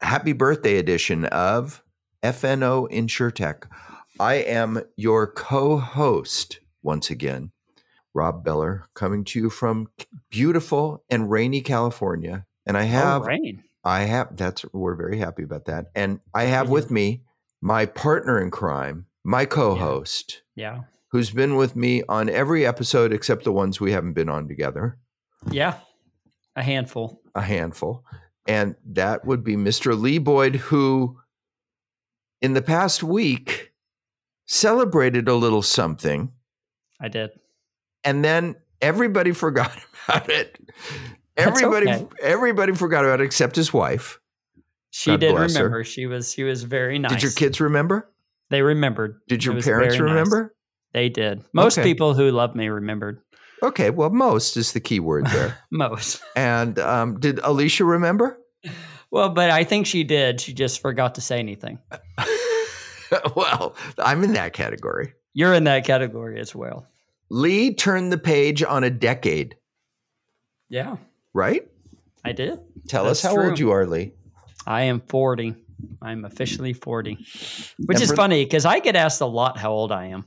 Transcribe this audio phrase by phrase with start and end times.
[0.00, 1.82] happy birthday edition of
[2.22, 3.64] FNO InsurTech.
[4.18, 7.52] I am your co host once again,
[8.14, 9.88] Rob Beller, coming to you from
[10.30, 12.46] beautiful and rainy California.
[12.66, 13.62] And I oh, have, oh, rain.
[13.84, 15.86] I have, that's, we're very happy about that.
[15.94, 17.22] And I have with me
[17.60, 20.42] my partner in crime, my co host.
[20.54, 20.76] Yeah.
[20.76, 20.80] yeah.
[21.12, 24.98] Who's been with me on every episode except the ones we haven't been on together.
[25.50, 25.78] Yeah.
[26.56, 27.20] A handful.
[27.34, 28.04] A handful
[28.46, 29.98] and that would be Mr.
[29.98, 31.18] Lee Boyd, who
[32.40, 33.72] in the past week
[34.46, 36.32] celebrated a little something.
[37.00, 37.30] I did.
[38.04, 40.58] And then everybody forgot about it.
[41.36, 42.06] Everybody okay.
[42.22, 44.20] everybody forgot about it except his wife.
[44.90, 45.68] She God did remember.
[45.68, 45.84] Her.
[45.84, 47.12] She was she was very nice.
[47.12, 48.10] Did your kids remember?
[48.48, 49.20] They remembered.
[49.28, 50.42] Did your parents remember?
[50.42, 50.50] Nice.
[50.94, 51.44] They did.
[51.52, 51.86] Most okay.
[51.86, 53.20] people who love me remembered.
[53.62, 55.58] Okay, well, most is the key word there.
[55.70, 56.22] most.
[56.34, 58.38] And um, did Alicia remember?
[59.10, 60.40] Well, but I think she did.
[60.40, 61.78] She just forgot to say anything.
[63.36, 65.14] well, I'm in that category.
[65.32, 66.86] You're in that category as well.
[67.30, 69.56] Lee turned the page on a decade.
[70.68, 70.96] Yeah.
[71.32, 71.66] Right?
[72.24, 72.58] I did.
[72.88, 73.50] Tell That's us how true.
[73.50, 74.12] old you are, Lee.
[74.66, 75.54] I am 40.
[76.02, 79.92] I'm officially 40, which and is funny because I get asked a lot how old
[79.92, 80.24] I am.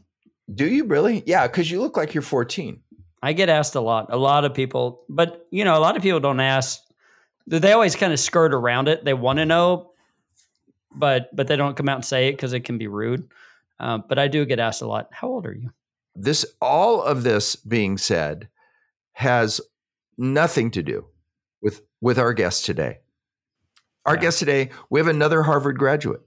[0.53, 1.23] Do you really?
[1.25, 2.81] Yeah, because you look like you're 14.
[3.21, 4.07] I get asked a lot.
[4.09, 6.81] A lot of people, but you know, a lot of people don't ask.
[7.47, 9.03] They always kind of skirt around it.
[9.03, 9.91] They want to know,
[10.95, 13.29] but but they don't come out and say it because it can be rude.
[13.79, 15.09] Um, but I do get asked a lot.
[15.11, 15.71] How old are you?
[16.15, 18.49] This all of this being said
[19.13, 19.61] has
[20.17, 21.05] nothing to do
[21.61, 22.99] with with our guest today.
[24.05, 24.21] Our yeah.
[24.21, 26.21] guest today, we have another Harvard graduate.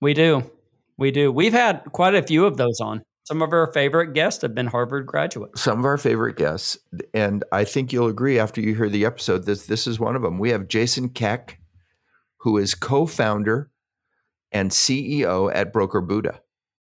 [0.00, 0.50] We do.
[0.98, 1.32] We do.
[1.32, 3.02] We've had quite a few of those on.
[3.26, 5.60] Some of our favorite guests have been Harvard graduates.
[5.60, 6.78] Some of our favorite guests,
[7.12, 10.22] and I think you'll agree after you hear the episode that this is one of
[10.22, 10.38] them.
[10.38, 11.58] We have Jason Keck,
[12.36, 13.68] who is co-founder
[14.52, 16.40] and CEO at Broker Buddha.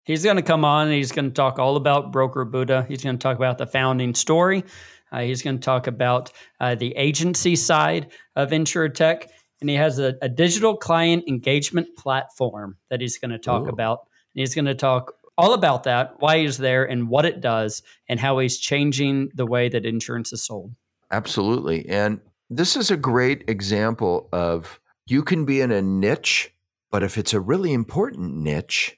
[0.05, 2.83] He's going to come on and he's going to talk all about Broker Buddha.
[2.87, 4.63] He's going to talk about the founding story.
[5.11, 9.27] Uh, he's going to talk about uh, the agency side of InsurTech.
[9.61, 13.69] And he has a, a, digital client engagement platform that he's going to talk Ooh.
[13.69, 13.99] about.
[14.33, 17.81] And he's going to talk all about that, why he's there, and what it does,
[18.07, 20.73] and how he's changing the way that insurance is sold.
[21.11, 21.87] Absolutely.
[21.87, 26.53] And this is a great example of you can be in a niche,
[26.91, 28.97] but if it's a really important niche,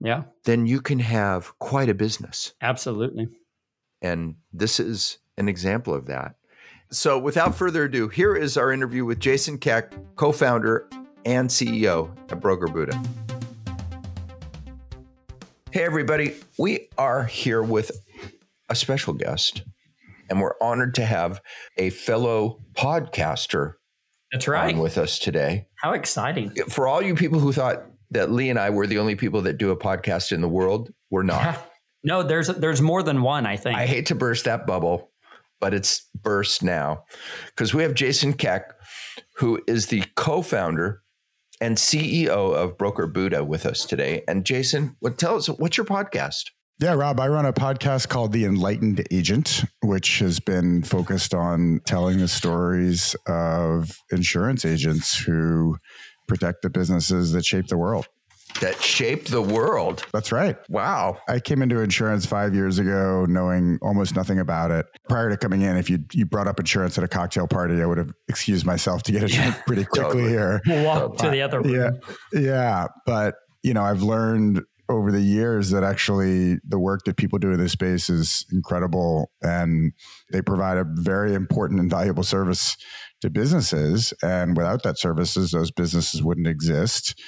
[0.00, 2.52] yeah, then you can have quite a business.
[2.60, 3.28] Absolutely.
[4.02, 6.34] And this is an example of that.
[6.90, 10.88] So, without further ado, here is our interview with Jason Keck, co founder
[11.24, 13.02] and CEO at Broker Buddha.
[15.74, 16.36] Hey, everybody.
[16.56, 17.90] We are here with
[18.68, 19.64] a special guest,
[20.30, 21.40] and we're honored to have
[21.76, 23.72] a fellow podcaster.
[24.30, 24.78] That's right.
[24.78, 25.66] with us today.
[25.74, 26.50] How exciting.
[26.68, 29.58] For all you people who thought that Lee and I were the only people that
[29.58, 31.42] do a podcast in the world, we're not.
[31.42, 31.56] Yeah.
[32.06, 33.76] No, there's there's more than one, I think.
[33.78, 35.10] I hate to burst that bubble,
[35.58, 37.04] but it's burst now
[37.46, 38.74] because we have Jason Keck,
[39.36, 41.02] who is the co-founder
[41.60, 44.22] and CEO of Broker Buddha with us today.
[44.28, 46.50] And Jason, what tell us what's your podcast?
[46.80, 51.80] Yeah, Rob, I run a podcast called The Enlightened Agent, which has been focused on
[51.86, 55.76] telling the stories of insurance agents who
[56.26, 58.08] protect the businesses that shape the world
[58.60, 60.04] that shaped the world.
[60.12, 60.56] That's right.
[60.68, 61.18] Wow.
[61.28, 64.86] I came into insurance five years ago knowing almost nothing about it.
[65.08, 67.86] Prior to coming in, if you you brought up insurance at a cocktail party, I
[67.86, 70.28] would have excused myself to get a drink pretty quickly totally.
[70.28, 70.60] here.
[70.66, 72.00] We'll walk to the other room.
[72.32, 72.40] Yeah.
[72.40, 72.86] Yeah.
[73.06, 77.52] But, you know, I've learned over the years that actually the work that people do
[77.52, 79.92] in this space is incredible and
[80.30, 82.76] they provide a very important and valuable service
[83.22, 84.12] to businesses.
[84.22, 87.18] And without that services, those businesses wouldn't exist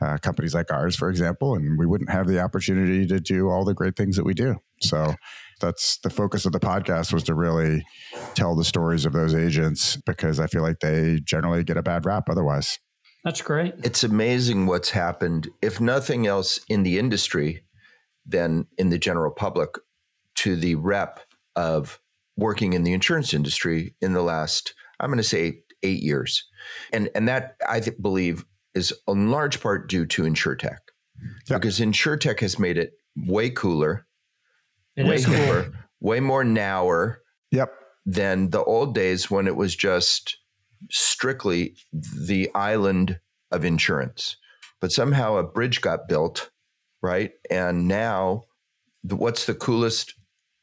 [0.00, 3.64] uh, companies like ours, for example, and we wouldn't have the opportunity to do all
[3.64, 4.56] the great things that we do.
[4.82, 5.14] So
[5.60, 7.84] that's the focus of the podcast was to really
[8.34, 12.04] tell the stories of those agents because I feel like they generally get a bad
[12.04, 12.78] rap otherwise.
[13.24, 13.74] That's great.
[13.82, 17.64] It's amazing what's happened, if nothing else in the industry,
[18.26, 19.70] than in the general public
[20.36, 21.20] to the rep
[21.54, 22.00] of
[22.36, 26.44] working in the insurance industry in the last, I'm going to say eight years.
[26.92, 28.44] And, and that I believe
[28.76, 30.78] is in large part due to InsureTech.
[31.48, 31.60] Yep.
[31.60, 34.06] Because InsureTech has made it way cooler,
[34.96, 37.22] it way cooler, way more nower.
[37.50, 37.72] Yep.
[38.08, 40.36] Than the old days when it was just
[40.90, 43.18] strictly the island
[43.50, 44.36] of insurance.
[44.80, 46.50] But somehow a bridge got built,
[47.02, 47.32] right?
[47.50, 48.44] And now,
[49.02, 50.14] the, what's the coolest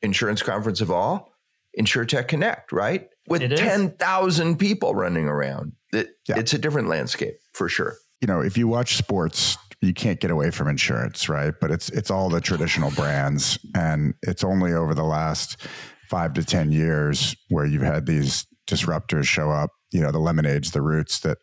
[0.01, 1.33] insurance conference of all?
[1.77, 3.09] InsureTech Connect, right?
[3.27, 5.74] With 10,000 people running around.
[5.92, 6.39] It, yeah.
[6.39, 7.98] It's a different landscape for sure.
[8.23, 11.53] You know, if you watch sports, you can't get away from insurance, right?
[11.59, 13.59] But it's it's all the traditional brands.
[13.75, 15.61] And it's only over the last
[16.09, 20.71] 5 to 10 years where you've had these disruptors show up you know the lemonades
[20.71, 21.37] the roots that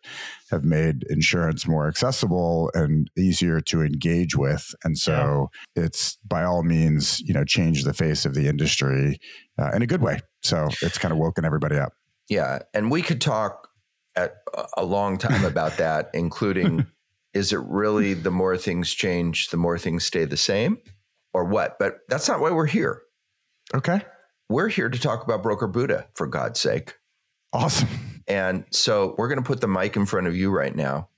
[0.49, 4.73] have made insurance more accessible and easier to engage with.
[4.83, 5.83] And so yeah.
[5.83, 9.19] it's by all means you know changed the face of the industry
[9.59, 10.19] uh, in a good way.
[10.41, 11.93] So it's kind of woken everybody up.
[12.27, 12.59] Yeah.
[12.73, 13.67] And we could talk
[14.15, 14.35] at
[14.77, 16.85] a long time about that including
[17.33, 20.77] is it really the more things change the more things stay the same
[21.33, 21.77] or what?
[21.79, 23.01] But that's not why we're here.
[23.73, 24.01] Okay.
[24.49, 26.95] We're here to talk about broker buddha for god's sake.
[27.53, 27.87] Awesome.
[28.27, 31.09] And so we're going to put the mic in front of you right now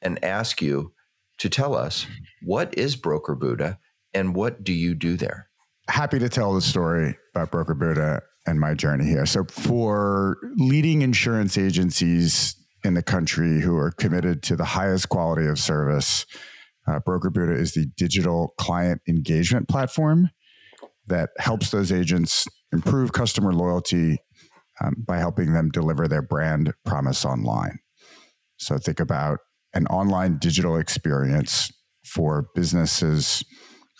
[0.00, 0.92] and ask you
[1.38, 2.06] to tell us
[2.42, 3.78] what is Broker Buddha
[4.14, 5.48] and what do you do there?
[5.88, 9.26] Happy to tell the story about Broker Buddha and my journey here.
[9.26, 12.54] So, for leading insurance agencies
[12.84, 16.26] in the country who are committed to the highest quality of service,
[16.88, 20.30] uh, Broker Buddha is the digital client engagement platform
[21.06, 24.18] that helps those agents improve customer loyalty
[24.80, 27.78] um, by helping them deliver their brand promise online.
[28.56, 29.38] So think about
[29.74, 31.70] an online digital experience
[32.04, 33.44] for businesses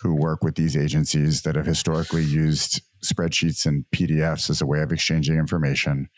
[0.01, 4.81] who work with these agencies that have historically used spreadsheets and PDFs as a way
[4.81, 6.09] of exchanging information.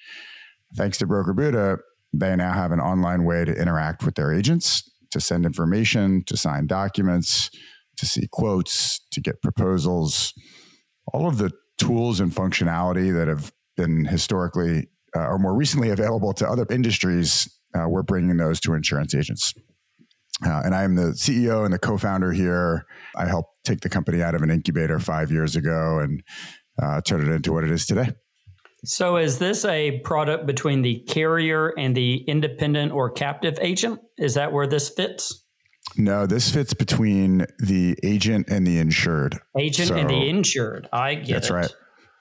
[0.76, 1.78] Thanks to Broker Buddha,
[2.14, 6.38] they now have an online way to interact with their agents, to send information, to
[6.38, 7.50] sign documents,
[7.98, 10.34] to see quotes, to get proposals.
[11.14, 16.34] All of the tools and functionality that have been historically uh, or more recently available
[16.34, 19.54] to other industries, uh, we're bringing those to insurance agents.
[20.46, 22.86] Uh, and I am the CEO and the co-founder here.
[23.16, 26.24] I helped take the company out of an incubator five years ago and
[26.82, 28.14] uh, turn it into what it is today.
[28.86, 34.02] So, is this a product between the carrier and the independent or captive agent?
[34.18, 35.46] Is that where this fits?
[35.96, 39.40] No, this fits between the agent and the insured.
[39.58, 40.90] Agent so, and the insured.
[40.92, 41.54] I get that's it.
[41.54, 41.76] right.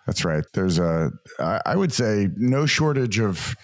[0.07, 0.45] That's right.
[0.53, 3.55] There's a, I would say, no shortage of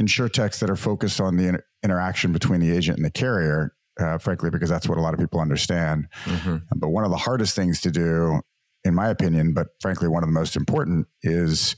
[0.00, 4.18] insurtechs that are focused on the inter- interaction between the agent and the carrier, uh,
[4.18, 6.08] frankly, because that's what a lot of people understand.
[6.24, 6.56] Mm-hmm.
[6.76, 8.40] But one of the hardest things to do,
[8.88, 11.76] in my opinion, but frankly, one of the most important is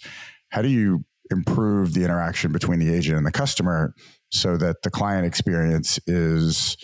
[0.51, 3.95] how do you improve the interaction between the agent and the customer
[4.31, 6.77] so that the client experience is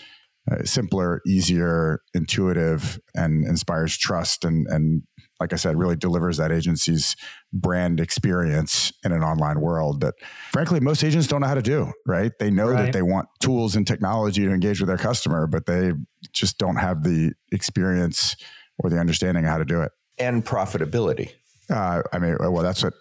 [0.50, 5.02] uh, simpler, easier, intuitive, and inspires trust and, and
[5.40, 7.14] like I said, really delivers that agency's
[7.52, 10.14] brand experience in an online world that,
[10.52, 12.32] frankly, most agents don't know how to do, right?
[12.38, 12.86] They know right.
[12.86, 15.92] that they want tools and technology to engage with their customer, but they
[16.32, 18.36] just don't have the experience
[18.78, 19.92] or the understanding of how to do it.
[20.18, 21.32] And profitability.
[21.68, 22.94] Uh, I mean, well, that's what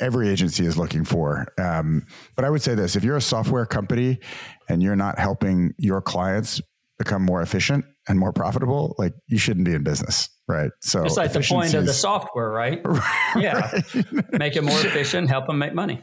[0.00, 1.46] every agency is looking for.
[1.58, 4.18] Um, but I would say this if you're a software company
[4.68, 6.60] and you're not helping your clients
[6.98, 10.28] become more efficient and more profitable, like you shouldn't be in business.
[10.48, 10.70] Right.
[10.80, 12.80] So it's like the point of the software, right?
[13.36, 13.80] yeah.
[14.32, 16.02] make it more efficient, help them make money.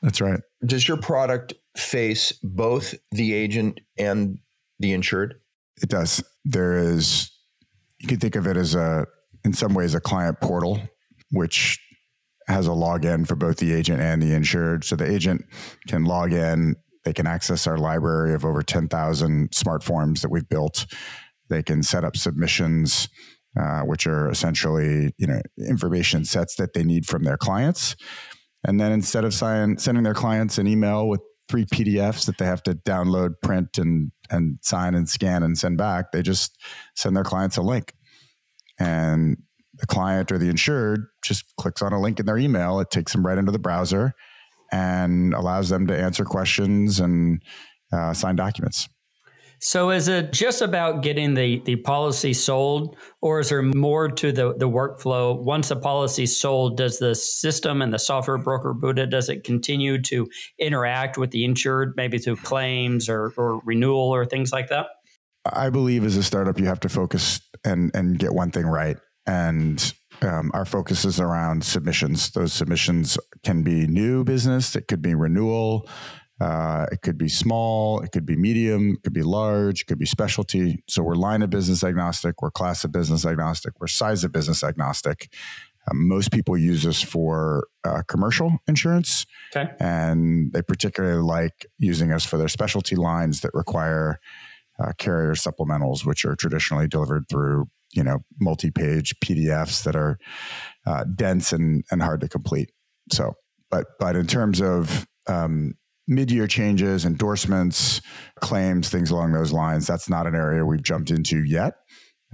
[0.00, 0.40] That's right.
[0.64, 4.38] Does your product face both the agent and
[4.80, 5.40] the insured?
[5.80, 6.24] It does.
[6.44, 7.30] There is,
[8.00, 9.06] you can think of it as a,
[9.44, 10.80] in some ways, a client portal,
[11.30, 11.78] which
[12.48, 14.84] has a login for both the agent and the insured.
[14.84, 15.44] So the agent
[15.86, 20.48] can log in, they can access our library of over 10,000 smart forms that we've
[20.48, 20.86] built.
[21.48, 23.08] They can set up submissions
[23.58, 27.96] uh, which are essentially you know information sets that they need from their clients.
[28.64, 32.44] And then instead of sign, sending their clients an email with three PDFs that they
[32.46, 36.56] have to download, print, and and sign and scan and send back, they just
[36.96, 37.92] send their clients a link,
[38.82, 39.36] and
[39.74, 42.80] the client or the insured just clicks on a link in their email.
[42.80, 44.12] It takes them right into the browser
[44.70, 47.42] and allows them to answer questions and
[47.92, 48.88] uh, sign documents.
[49.60, 54.32] So is it just about getting the, the policy sold, or is there more to
[54.32, 55.40] the, the workflow?
[55.40, 59.44] Once the policy is sold, does the system and the software broker Buddha, does it
[59.44, 64.68] continue to interact with the insured, maybe through claims or, or renewal or things like
[64.70, 64.86] that?
[65.44, 68.96] I believe as a startup, you have to focus and, and get one thing right.
[69.26, 72.30] And um, our focus is around submissions.
[72.30, 75.88] Those submissions can be new business, it could be renewal,
[76.40, 79.98] Uh, it could be small, it could be medium, it could be large, it could
[79.98, 80.82] be specialty.
[80.88, 84.64] So we're line of business agnostic, we're class of business agnostic, we're size of business
[84.64, 85.28] agnostic.
[85.88, 89.70] Um, most people use us for uh, commercial insurance, okay.
[89.78, 94.18] and they particularly like using us for their specialty lines that require
[94.82, 100.18] uh, carrier supplementals, which are traditionally delivered through you know multi-page PDFs that are
[100.86, 102.70] uh, dense and and hard to complete.
[103.10, 103.34] So,
[103.70, 105.74] but but in terms of um,
[106.08, 108.00] mid-year changes, endorsements,
[108.40, 111.74] claims, things along those lines, that's not an area we've jumped into yet,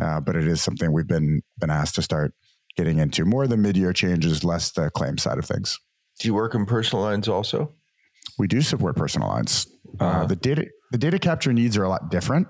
[0.00, 2.32] uh, but it is something we've been been asked to start
[2.76, 3.24] getting into.
[3.24, 5.78] More the mid-year changes, less the claim side of things.
[6.20, 7.74] Do you work in personal lines also?
[8.38, 9.66] We do support personal lines.
[10.00, 10.04] Uh.
[10.04, 12.48] Uh, the data the data capture needs are a lot different,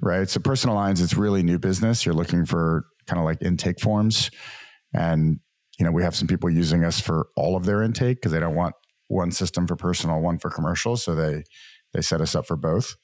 [0.00, 0.28] right?
[0.28, 2.04] So personal lines, it's really new business.
[2.04, 4.30] You're looking for kind of like intake forms,
[4.92, 5.40] and
[5.78, 8.40] you know we have some people using us for all of their intake because they
[8.40, 8.74] don't want
[9.08, 10.96] one system for personal, one for commercial.
[10.96, 11.44] So they
[11.92, 12.96] they set us up for both.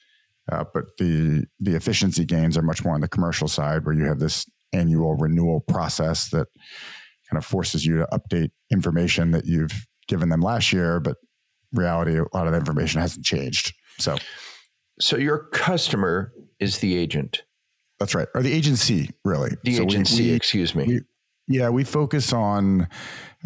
[0.51, 4.05] Uh, but the the efficiency gains are much more on the commercial side, where you
[4.05, 6.47] have this annual renewal process that
[7.29, 11.17] kind of forces you to update information that you've given them last year, but
[11.73, 13.73] reality, a lot of the information hasn't changed.
[13.99, 14.17] So,
[15.01, 17.43] so your customer is the agent.
[17.99, 19.57] That's right, or the agency, really.
[19.65, 20.85] The so agency, we, we, excuse me.
[20.87, 21.01] We,
[21.49, 22.89] yeah, we focus on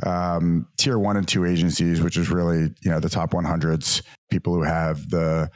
[0.05, 4.55] um, tier one and two agencies, which is really you know the top 100s, people
[4.55, 5.51] who have the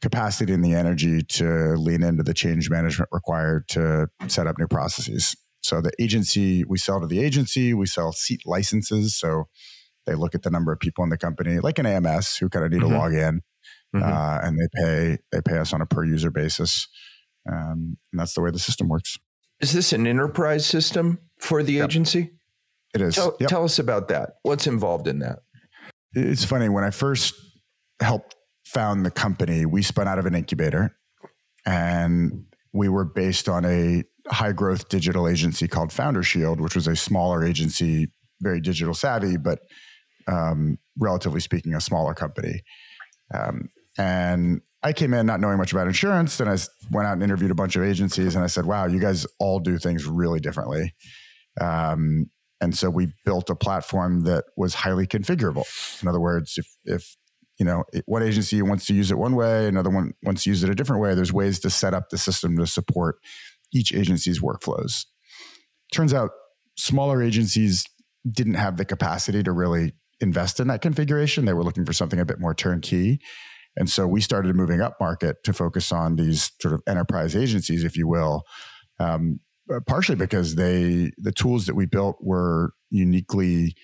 [0.00, 4.68] capacity and the energy to lean into the change management required to set up new
[4.68, 5.34] processes.
[5.62, 9.18] So the agency, we sell to the agency, we sell seat licenses.
[9.18, 9.48] So
[10.06, 12.64] they look at the number of people in the company, like an AMS, who kind
[12.64, 12.92] of need mm-hmm.
[12.92, 13.42] to log in,
[13.94, 14.02] mm-hmm.
[14.02, 16.88] uh, and they pay they pay us on a per user basis,
[17.50, 19.18] um, and that's the way the system works.
[19.60, 21.86] Is this an enterprise system for the yep.
[21.86, 22.32] agency?
[22.94, 23.16] It is.
[23.16, 23.48] Tell, yep.
[23.50, 24.34] tell us about that.
[24.42, 25.40] What's involved in that?
[26.14, 27.34] It's funny when I first
[28.00, 28.34] helped
[28.68, 30.94] found the company, we spun out of an incubator
[31.64, 36.86] and we were based on a high growth digital agency called Founder Shield, which was
[36.86, 38.08] a smaller agency,
[38.42, 39.60] very digital savvy, but
[40.26, 42.60] um, relatively speaking, a smaller company.
[43.32, 46.38] Um, and I came in not knowing much about insurance.
[46.38, 46.56] And I
[46.90, 49.58] went out and interviewed a bunch of agencies and I said, wow, you guys all
[49.58, 50.94] do things really differently.
[51.60, 55.64] Um, and so we built a platform that was highly configurable.
[56.02, 57.16] In other words, if, if
[57.58, 60.62] you know, one agency wants to use it one way, another one wants to use
[60.62, 61.14] it a different way.
[61.14, 63.16] There's ways to set up the system to support
[63.72, 65.06] each agency's workflows.
[65.92, 66.30] Turns out
[66.76, 67.84] smaller agencies
[68.30, 71.44] didn't have the capacity to really invest in that configuration.
[71.44, 73.20] They were looking for something a bit more turnkey.
[73.78, 77.84] And so we started moving up market to focus on these sort of enterprise agencies,
[77.84, 78.42] if you will,
[78.98, 79.38] um,
[79.86, 83.74] partially because they the tools that we built were uniquely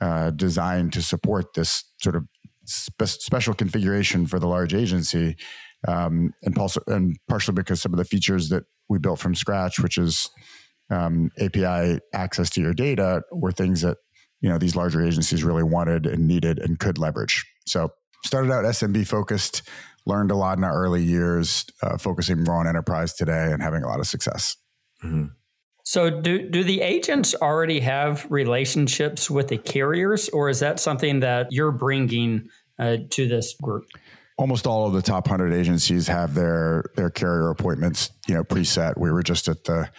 [0.00, 2.24] uh, designed to support this sort of
[2.64, 5.36] spe- special configuration for the large agency,
[5.88, 9.80] um, and, also, and partially because some of the features that we built from scratch,
[9.80, 10.30] which is
[10.90, 13.98] um, API access to your data, were things that
[14.40, 17.44] you know these larger agencies really wanted and needed and could leverage.
[17.66, 17.90] So
[18.24, 19.62] started out SMB focused,
[20.06, 23.82] learned a lot in our early years, uh, focusing more on enterprise today, and having
[23.82, 24.56] a lot of success.
[25.04, 25.26] Mm-hmm.
[25.84, 31.20] So, do do the agents already have relationships with the carriers, or is that something
[31.20, 32.48] that you're bringing
[32.78, 33.86] uh, to this group?
[34.38, 38.98] Almost all of the top hundred agencies have their their carrier appointments, you know, preset.
[38.98, 39.90] We were just at the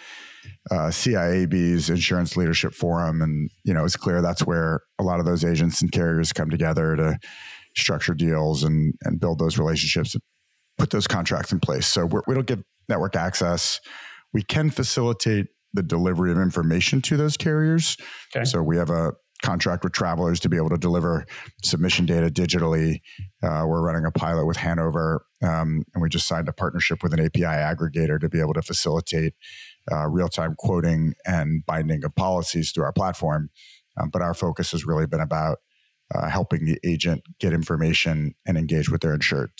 [0.70, 5.26] uh, CIAB's Insurance Leadership Forum, and you know, it's clear that's where a lot of
[5.26, 7.18] those agents and carriers come together to
[7.76, 10.22] structure deals and and build those relationships, and
[10.78, 11.86] put those contracts in place.
[11.86, 13.80] So we're, we do not give network access.
[14.32, 17.96] We can facilitate the delivery of information to those carriers.
[18.34, 18.44] Okay.
[18.44, 19.12] So we have a
[19.42, 21.26] contract with travelers to be able to deliver
[21.62, 23.00] submission data digitally.
[23.42, 27.12] Uh, we're running a pilot with Hanover, um, and we just signed a partnership with
[27.12, 29.34] an API aggregator to be able to facilitate
[29.90, 33.50] uh, real time quoting and binding of policies through our platform.
[34.00, 35.58] Um, but our focus has really been about
[36.14, 39.50] uh, helping the agent get information and engage with their insured.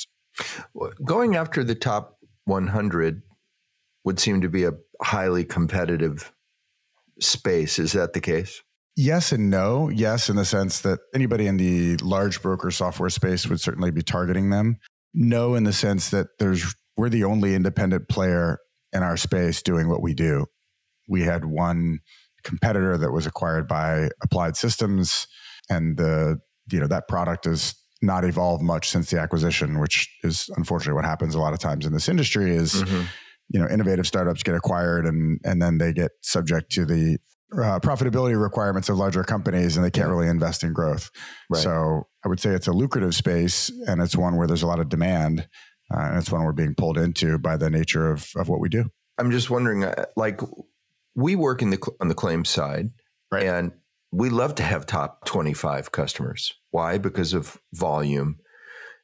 [1.04, 3.22] Going after the top 100
[4.04, 6.32] would seem to be a highly competitive
[7.20, 7.78] space.
[7.78, 8.62] Is that the case?
[8.96, 9.88] Yes and no.
[9.88, 14.02] Yes, in the sense that anybody in the large broker software space would certainly be
[14.02, 14.78] targeting them.
[15.14, 18.58] No, in the sense that there's we're the only independent player
[18.92, 20.46] in our space doing what we do.
[21.08, 22.00] We had one
[22.44, 25.26] competitor that was acquired by Applied Systems,
[25.68, 26.40] and the
[26.70, 31.04] you know that product has not evolved much since the acquisition, which is unfortunately what
[31.04, 32.54] happens a lot of times in this industry.
[32.54, 33.02] Is mm-hmm.
[33.50, 37.18] you know innovative startups get acquired and and then they get subject to the
[37.52, 41.10] uh, profitability requirements of larger companies and they can't really invest in growth.
[41.50, 41.62] Right.
[41.62, 44.80] So I would say it's a lucrative space and it's one where there's a lot
[44.80, 45.48] of demand.
[45.92, 48.70] Uh, and it's one we're being pulled into by the nature of, of what we
[48.70, 48.86] do.
[49.18, 50.40] I'm just wondering, uh, like,
[51.14, 52.90] we work in the on the claim side,
[53.30, 53.44] Right.
[53.44, 53.72] and
[54.12, 56.52] we love to have top 25 customers.
[56.70, 56.98] Why?
[56.98, 58.36] Because of volume,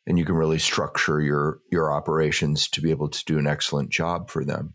[0.06, 3.90] and you can really structure your your operations to be able to do an excellent
[3.90, 4.74] job for them.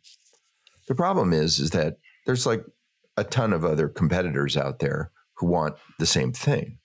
[0.87, 2.63] The problem is, is that there's like
[3.15, 6.79] a ton of other competitors out there who want the same thing,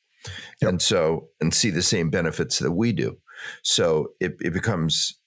[0.60, 0.68] Yep.
[0.68, 3.18] and so and see the same benefits that we do.
[3.62, 5.18] So it, it becomes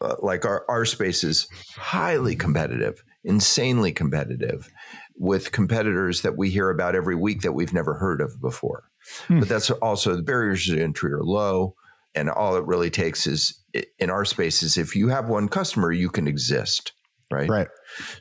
[0.00, 4.70] uh, like our, our space is highly competitive, insanely competitive
[5.18, 8.84] with competitors that we hear about every week that we've never heard of before.
[9.26, 9.40] Hmm.
[9.40, 11.74] But that's also the barriers to entry are low.
[12.14, 13.62] And all it really takes is
[13.98, 16.92] in our space is if you have one customer, you can exist.
[17.30, 17.48] Right.
[17.48, 17.68] Right.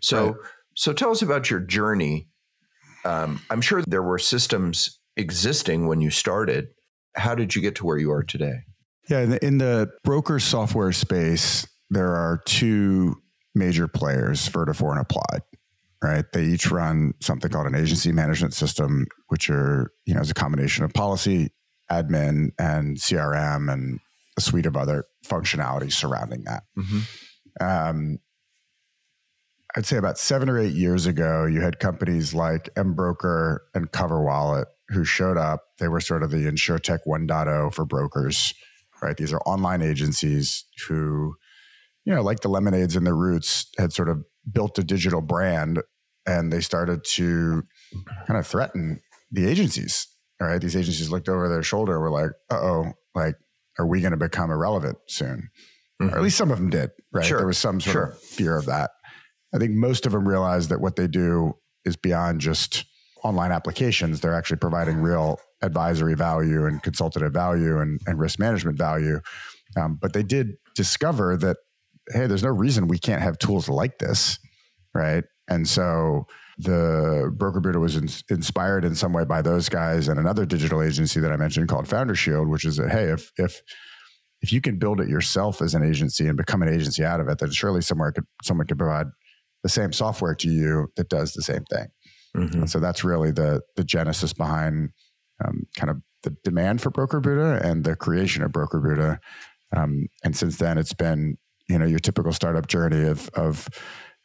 [0.01, 0.36] So, Right.
[0.75, 2.27] so tell us about your journey.
[3.06, 6.68] Um, I'm sure there were systems existing when you started.
[7.16, 8.63] How did you get to where you are today?
[9.10, 13.16] Yeah, in the, in the broker software space, there are two
[13.56, 15.42] major players, Vertafore and Applied.
[16.04, 20.30] Right, they each run something called an agency management system, which are you know is
[20.30, 21.50] a combination of policy,
[21.92, 24.00] admin, and CRM, and
[24.38, 26.63] a suite of other functionalities surrounding that.
[27.60, 28.20] Um,
[29.75, 34.66] I'd say about seven or eight years ago, you had companies like Embroker and CoverWallet
[34.89, 35.63] who showed up.
[35.80, 38.54] They were sort of the InsureTech 1.0 for brokers,
[39.01, 39.18] right?
[39.18, 41.36] These are online agencies who,
[42.06, 45.82] you know, like the Lemonades and the Roots, had sort of built a digital brand
[46.25, 47.63] and they started to
[48.27, 49.00] kind of threaten
[49.32, 50.08] the agencies.
[50.42, 50.62] All right.
[50.62, 53.36] These agencies looked over their shoulder and were like, uh oh, like,
[53.80, 55.50] are we going to become irrelevant soon?
[56.00, 57.25] Or at least some of them did, right?
[57.25, 57.39] Sure.
[57.39, 58.04] There was some sort Sure.
[58.04, 58.92] of fear of that.
[59.54, 61.54] I think most of them realized that what they do
[61.86, 62.86] is beyond just
[63.24, 64.20] online applications.
[64.20, 69.22] They're actually providing real advisory value and consultative value and, and risk management value.
[69.75, 71.57] Um, but they did discover that,
[72.13, 74.39] hey, there's no reason we can't have tools like this,
[74.93, 75.24] right?
[75.50, 76.25] And so
[76.57, 80.81] the broker Buddha was in, inspired in some way by those guys and another digital
[80.81, 83.61] agency that I mentioned called Founder Shield, which is that hey, if if
[84.41, 87.27] if you can build it yourself as an agency and become an agency out of
[87.27, 89.07] it, then surely somewhere could someone could provide
[89.63, 91.87] the same software to you that does the same thing.
[92.35, 92.53] Mhm.
[92.53, 94.89] And so that's really the the genesis behind
[95.43, 99.20] um, kind of the demand for Broker Buddha and the creation of Broker Buddha.
[99.75, 101.37] Um, and since then, it's been
[101.68, 103.68] you know your typical startup journey of of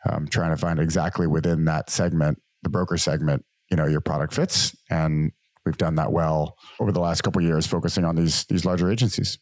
[0.09, 4.35] um, trying to find exactly within that segment, the broker segment, you know, your product
[4.35, 5.33] fits, and
[5.65, 8.91] we've done that well over the last couple of years, focusing on these these larger
[8.91, 9.39] agencies.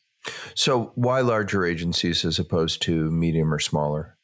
[0.55, 4.19] So, why larger agencies as opposed to medium or smaller?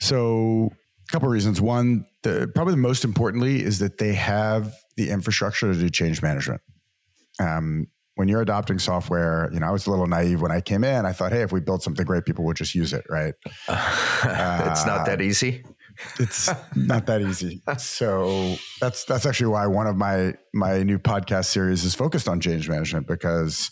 [0.00, 0.70] So,
[1.08, 1.60] a couple of reasons.
[1.60, 6.22] One, the, probably the most importantly is that they have the infrastructure to do change
[6.22, 6.60] management.
[7.40, 7.86] Um,
[8.18, 11.06] when you're adopting software, you know, I was a little naive when I came in.
[11.06, 13.32] I thought, hey, if we build something great, people would just use it, right?
[13.68, 15.64] it's not that easy.
[16.18, 17.62] It's not that easy.
[17.76, 22.40] So that's that's actually why one of my my new podcast series is focused on
[22.40, 23.70] change management because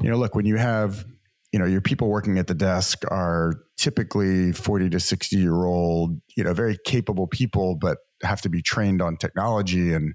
[0.00, 1.04] you know, look, when you have
[1.52, 6.20] you know, your people working at the desk are typically 40 to 60 year old,
[6.36, 10.14] you know, very capable people, but have to be trained on technology and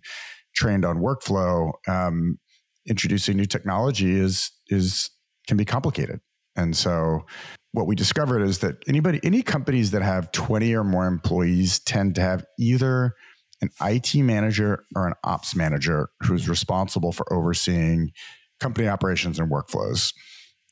[0.53, 1.71] trained on workflow.
[1.87, 2.39] Um,
[2.87, 5.09] introducing new technology is is
[5.47, 6.19] can be complicated.
[6.55, 7.25] And so
[7.71, 12.15] what we discovered is that anybody any companies that have 20 or more employees tend
[12.15, 13.13] to have either
[13.61, 18.11] an IT manager or an ops manager who's responsible for overseeing
[18.59, 20.13] company operations and workflows.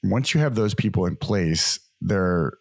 [0.03, 2.53] Once you have those people in place, they're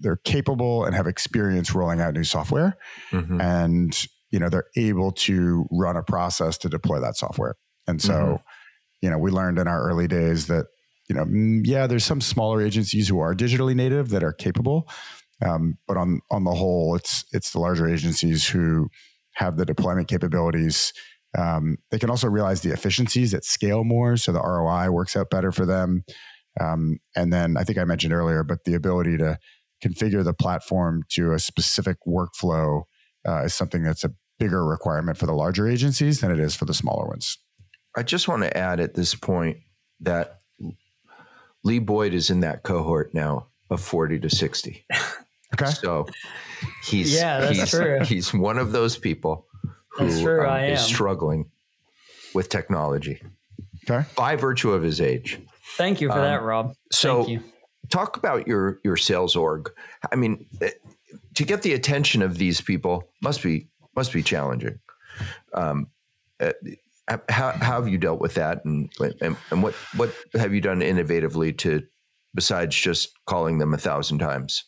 [0.00, 2.78] they're capable and have experience rolling out new software
[3.12, 3.38] Mhm.
[3.42, 7.54] and you know they're able to run a process to deploy that software
[7.86, 8.42] and so Mhm.
[9.02, 10.66] You know we learned in our early days that
[11.08, 14.88] you know mm, yeah there's some smaller agencies who are digitally native that are capable.
[15.44, 18.88] Um, but on on the whole it's it's the larger agencies who
[19.34, 20.92] have the deployment capabilities.
[21.36, 25.30] Um, they can also realize the efficiencies at scale more so the roi works out
[25.30, 26.04] better for them.
[26.58, 29.38] Um, and then i think i mentioned earlier but the ability to
[29.84, 32.82] configure the platform to a specific workflow
[33.26, 36.64] uh, is something that's a bigger requirement for the larger agencies than it is for
[36.64, 37.38] the smaller ones.
[37.98, 39.58] I just want to add at this point
[40.00, 40.40] that
[41.64, 44.84] Lee Boyd is in that cohort now of 40 to 60.
[45.54, 45.70] Okay.
[45.70, 46.06] So
[46.84, 48.00] he's Yeah, that's he's, true.
[48.04, 49.46] he's one of those people
[49.92, 51.50] who true, um, is struggling
[52.34, 53.22] with technology
[53.88, 54.06] Okay.
[54.14, 55.40] by virtue of his age.
[55.78, 56.74] Thank you for Um, that, Rob.
[56.92, 57.42] so- Thank you.
[57.88, 59.70] Talk about your your sales org.
[60.12, 60.68] I mean, eh,
[61.36, 64.78] to get the attention of these people must be must be challenging.
[65.54, 65.86] Um,
[66.40, 66.52] eh,
[67.28, 68.90] how, how have you dealt with that, and,
[69.20, 71.82] and and what what have you done innovatively to
[72.34, 74.64] besides just calling them a thousand times?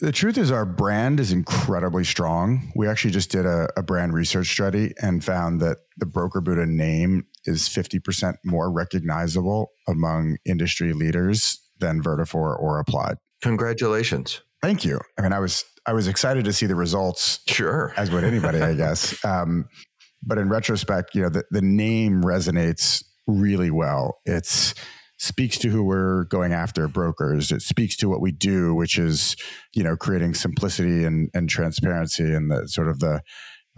[0.00, 2.70] The truth is, our brand is incredibly strong.
[2.76, 6.66] We actually just did a, a brand research study and found that the Broker Buddha
[6.66, 13.16] name is 50% more recognizable among industry leaders than Vertafore or Applied.
[13.40, 14.42] Congratulations.
[14.62, 15.00] Thank you.
[15.18, 17.40] I mean, I was I was excited to see the results.
[17.46, 17.94] Sure.
[17.96, 19.16] As would anybody, I guess.
[19.24, 19.68] Um,
[20.26, 24.18] but in retrospect, you know, the, the name resonates really well.
[24.24, 24.74] It's
[25.18, 27.50] speaks to who we're going after brokers.
[27.50, 29.36] It speaks to what we do which is
[29.74, 33.22] you know creating simplicity and, and transparency and the sort of the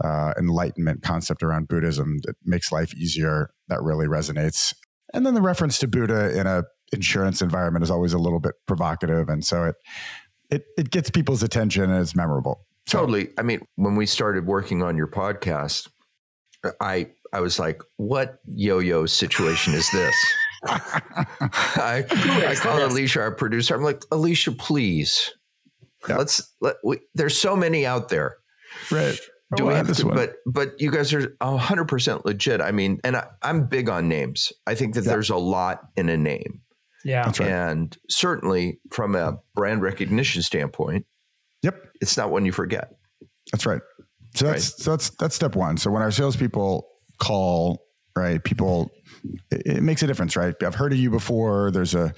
[0.03, 4.73] uh, enlightenment concept around buddhism that makes life easier that really resonates.
[5.13, 8.55] And then the reference to buddha in a insurance environment is always a little bit
[8.65, 9.75] provocative and so it
[10.49, 12.65] it, it gets people's attention and it's memorable.
[12.87, 13.29] So, totally.
[13.37, 15.87] I mean when we started working on your podcast
[16.81, 20.15] i i was like what yo-yo situation is this
[20.63, 23.75] I, I call Alicia our producer.
[23.75, 25.33] I'm like, Alicia, please.
[26.07, 28.37] Let's let we, there's so many out there.
[28.91, 29.17] Right.
[29.55, 30.15] Do oh, we have to, one.
[30.15, 32.61] but but you guys are hundred percent legit.
[32.61, 34.53] I mean, and I, am big on names.
[34.67, 36.61] I think that there's a lot in a name.
[37.03, 37.25] Yeah.
[37.25, 37.41] Right.
[37.41, 41.05] And certainly from a brand recognition standpoint,
[41.63, 41.83] yep.
[42.01, 42.91] It's not one you forget.
[43.51, 43.81] That's right.
[44.35, 44.83] So that's right.
[44.83, 45.77] so that's that's step one.
[45.77, 46.87] So when our salespeople
[47.19, 48.91] call, right, people
[49.51, 50.55] it, it makes a difference, right?
[50.63, 51.71] I've heard of you before.
[51.71, 52.13] There's a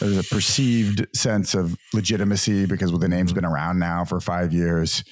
[0.00, 5.04] there's a perceived sense of legitimacy because the name's been around now for five years.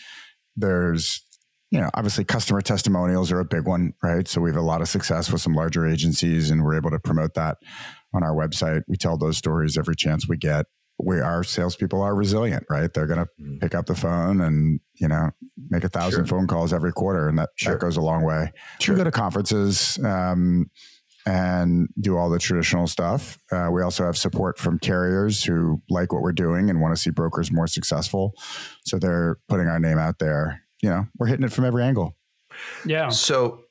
[0.57, 1.23] There's
[1.71, 4.27] you know, obviously customer testimonials are a big one, right?
[4.27, 6.99] So we have a lot of success with some larger agencies and we're able to
[6.99, 7.59] promote that
[8.13, 8.83] on our website.
[8.89, 10.67] We tell those stories every chance we get.
[11.05, 12.93] We our salespeople are resilient, right?
[12.93, 13.61] They're going to mm.
[13.61, 15.31] pick up the phone and you know
[15.69, 16.39] make a thousand sure.
[16.39, 17.75] phone calls every quarter, and that, sure.
[17.75, 18.53] that goes a long way.
[18.81, 18.95] Sure.
[18.95, 19.99] We go to conferences.
[20.05, 20.71] Um,
[21.27, 23.39] and do all the traditional stuff.
[23.53, 27.01] Uh, we also have support from carriers who like what we're doing and want to
[27.01, 28.33] see brokers more successful.
[28.85, 30.63] So they're putting our name out there.
[30.83, 32.17] You know, we're hitting it from every angle.
[32.87, 33.11] Yeah.
[33.11, 33.65] So,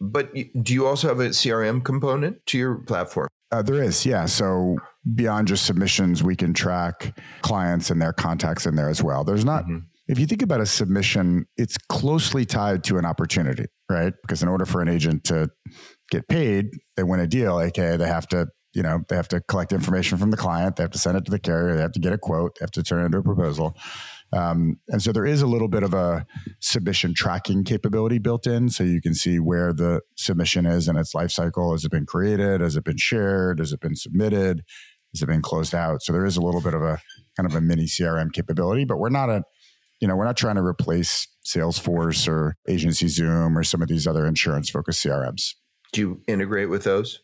[0.00, 3.28] but do you also have a CRM component to your platform?
[3.56, 4.26] Uh, there is, yeah.
[4.26, 4.76] So
[5.14, 9.24] beyond just submissions, we can track clients and their contacts in there as well.
[9.24, 9.64] There's not.
[9.64, 9.78] Mm-hmm.
[10.08, 14.12] If you think about a submission, it's closely tied to an opportunity, right?
[14.20, 15.48] Because in order for an agent to
[16.10, 16.66] get paid,
[16.96, 20.18] they win a deal, aka they have to, you know, they have to collect information
[20.18, 22.12] from the client, they have to send it to the carrier, they have to get
[22.12, 23.74] a quote, they have to turn it into a proposal.
[24.36, 26.26] Um, and so there is a little bit of a
[26.60, 31.14] submission tracking capability built in, so you can see where the submission is in its
[31.14, 31.72] life cycle.
[31.72, 32.60] Has it been created?
[32.60, 33.60] Has it been shared?
[33.60, 34.62] Has it been submitted?
[35.14, 36.02] Has it been closed out?
[36.02, 37.00] So there is a little bit of a
[37.36, 39.42] kind of a mini CRM capability, but we're not a,
[40.00, 44.06] you know, we're not trying to replace Salesforce or Agency Zoom or some of these
[44.06, 45.54] other insurance focused CRMs.
[45.92, 47.20] Do you integrate with those?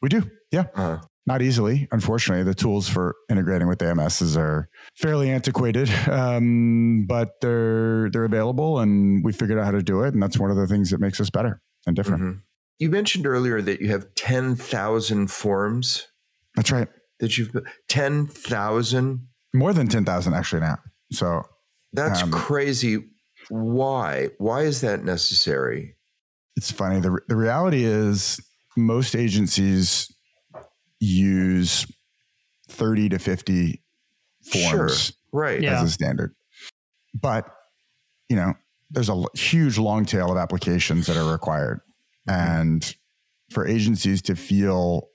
[0.00, 0.30] We do.
[0.50, 0.66] Yeah.
[0.74, 1.00] Uh-huh.
[1.26, 1.88] Not easily.
[1.90, 8.78] Unfortunately, the tools for integrating with AMSs are fairly antiquated, um, but they're they're available,
[8.78, 11.00] and we figured out how to do it, and that's one of the things that
[11.00, 12.22] makes us better and different.
[12.22, 12.38] Mm-hmm.
[12.78, 16.06] You mentioned earlier that you have ten thousand forms.
[16.56, 16.88] That's right.
[17.20, 17.56] That you've
[17.88, 19.28] ten thousand.
[19.54, 20.76] More than ten thousand actually now.
[21.10, 21.42] So
[21.94, 23.02] that's um, crazy.
[23.48, 24.28] Why?
[24.38, 25.96] Why is that necessary?
[26.56, 27.00] It's funny.
[27.00, 28.40] The, the reality is,
[28.76, 30.14] most agencies
[31.04, 31.86] use
[32.68, 33.82] 30 to 50
[34.42, 35.14] forms sure.
[35.32, 35.58] right.
[35.58, 35.84] as yeah.
[35.84, 36.34] a standard.
[37.14, 37.46] But,
[38.28, 38.54] you know,
[38.90, 41.80] there's a huge long tail of applications that are required.
[42.26, 42.94] And
[43.50, 45.08] for agencies to feel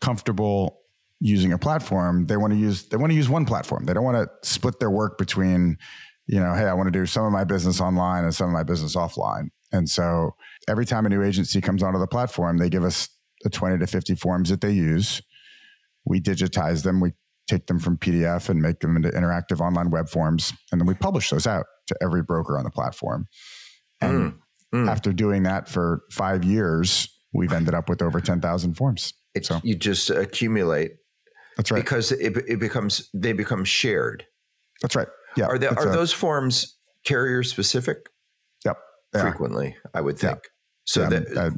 [0.00, 0.80] comfortable
[1.20, 3.84] using a platform, they want to use they want to use one platform.
[3.86, 5.78] They don't want to split their work between,
[6.26, 8.52] you know, hey, I want to do some of my business online and some of
[8.52, 9.48] my business offline.
[9.72, 10.34] And so
[10.68, 13.08] every time a new agency comes onto the platform, they give us
[13.42, 15.22] the 20 to 50 forms that they use.
[16.04, 17.12] We digitize them, we
[17.48, 20.52] take them from PDF and make them into interactive online web forms.
[20.70, 23.26] And then we publish those out to every broker on the platform.
[24.00, 24.38] And mm,
[24.74, 24.90] mm.
[24.90, 29.12] after doing that for five years, we've ended up with over 10,000 forms.
[29.34, 30.92] It's, so you just accumulate.
[31.56, 31.82] That's right.
[31.82, 34.24] Because it, it becomes, they become shared.
[34.80, 35.08] That's right.
[35.36, 35.46] Yeah.
[35.46, 38.08] Are, are a, those forms carrier specific?
[38.64, 38.78] Yep
[39.14, 39.22] yeah.
[39.22, 40.38] frequently, I would think.
[40.84, 41.50] So yeah, that I,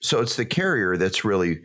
[0.00, 1.60] so it's the carrier that's really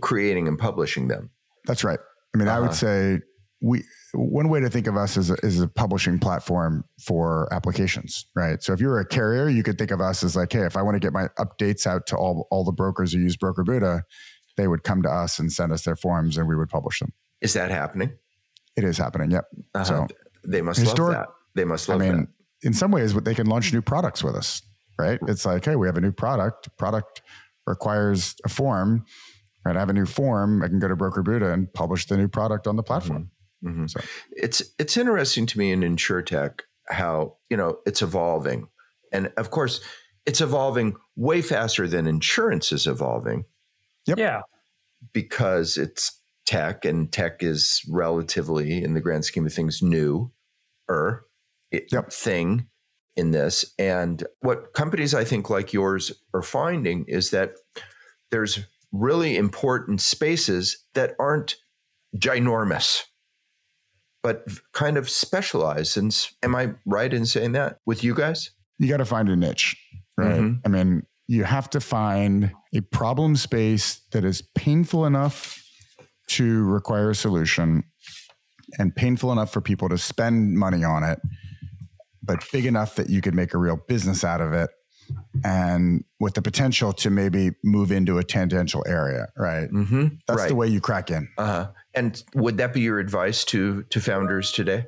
[0.00, 1.30] creating and publishing them.
[1.66, 1.98] That's right.
[2.34, 2.56] I mean, uh-huh.
[2.56, 2.74] I would uh-huh.
[2.74, 3.20] say
[3.60, 8.26] we one way to think of us is a, is a publishing platform for applications,
[8.34, 8.62] right?
[8.62, 10.82] So if you're a carrier, you could think of us as like, hey, if I
[10.82, 14.04] want to get my updates out to all all the brokers who use Broker Buddha,
[14.56, 17.12] they would come to us and send us their forms, and we would publish them.
[17.40, 18.12] Is that happening?
[18.76, 19.30] It is happening.
[19.30, 19.44] Yep.
[19.74, 19.84] Uh-huh.
[19.84, 20.06] So
[20.44, 21.34] they must historic, love that.
[21.54, 22.66] They must love I mean, that.
[22.66, 24.62] In some ways, they can launch new products with us
[24.98, 25.18] right?
[25.28, 26.76] It's like, hey, we have a new product.
[26.76, 27.22] Product
[27.68, 29.04] requires a form.
[29.64, 30.62] Right, I have a new form.
[30.62, 33.30] I can go to Broker Buddha and publish the new product on the platform.
[33.64, 33.86] Mm-hmm.
[33.86, 34.00] So.
[34.30, 38.68] It's it's interesting to me in insurtech how you know it's evolving,
[39.12, 39.80] and of course,
[40.26, 43.44] it's evolving way faster than insurance is evolving.
[44.06, 44.18] Yep.
[44.18, 44.42] Yeah,
[45.12, 50.32] because it's tech, and tech is relatively, in the grand scheme of things, new
[50.88, 51.26] er
[51.70, 52.10] yep.
[52.10, 52.68] thing
[53.18, 53.74] in this.
[53.78, 57.54] And what companies I think like yours are finding is that
[58.30, 58.60] there's
[58.92, 61.56] really important spaces that aren't
[62.16, 63.02] ginormous,
[64.22, 65.98] but kind of specialized.
[65.98, 68.50] And am I right in saying that with you guys?
[68.78, 69.76] You got to find a niche,
[70.16, 70.40] right?
[70.40, 70.60] Mm-hmm.
[70.64, 75.62] I mean, you have to find a problem space that is painful enough
[76.28, 77.82] to require a solution
[78.78, 81.18] and painful enough for people to spend money on it,
[82.28, 84.70] but big enough that you could make a real business out of it
[85.42, 89.70] and with the potential to maybe move into a tangential area, right?
[89.70, 90.08] Mm-hmm.
[90.26, 90.48] That's right.
[90.48, 91.28] the way you crack in.
[91.38, 91.70] Uh-huh.
[91.94, 94.84] And would that be your advice to to founders today?